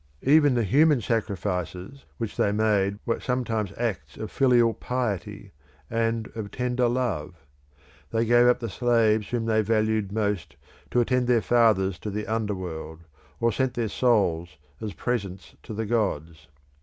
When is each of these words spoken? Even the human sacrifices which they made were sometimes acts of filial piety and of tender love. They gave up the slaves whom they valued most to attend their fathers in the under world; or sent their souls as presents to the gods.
Even 0.23 0.55
the 0.55 0.63
human 0.63 0.99
sacrifices 0.99 2.05
which 2.17 2.35
they 2.35 2.51
made 2.51 2.97
were 3.05 3.19
sometimes 3.19 3.71
acts 3.77 4.17
of 4.17 4.31
filial 4.31 4.73
piety 4.73 5.51
and 5.91 6.27
of 6.33 6.49
tender 6.49 6.87
love. 6.87 7.35
They 8.09 8.25
gave 8.25 8.47
up 8.47 8.57
the 8.61 8.67
slaves 8.67 9.29
whom 9.29 9.45
they 9.45 9.61
valued 9.61 10.11
most 10.11 10.55
to 10.89 11.01
attend 11.01 11.27
their 11.27 11.39
fathers 11.39 11.99
in 12.03 12.15
the 12.15 12.25
under 12.25 12.55
world; 12.55 13.01
or 13.39 13.51
sent 13.51 13.75
their 13.75 13.89
souls 13.89 14.57
as 14.81 14.93
presents 14.95 15.55
to 15.61 15.71
the 15.71 15.85
gods. 15.85 16.47